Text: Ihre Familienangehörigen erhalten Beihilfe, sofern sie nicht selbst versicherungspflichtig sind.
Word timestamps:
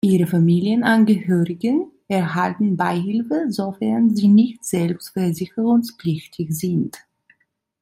Ihre 0.03 0.25
Familienangehörigen 0.25 1.91
erhalten 2.07 2.75
Beihilfe, 2.75 3.51
sofern 3.51 4.15
sie 4.15 4.29
nicht 4.29 4.65
selbst 4.65 5.09
versicherungspflichtig 5.13 6.57
sind. 6.57 6.97